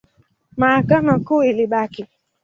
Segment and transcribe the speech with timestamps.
[0.59, 2.05] Mahakama Kuu ilibaki.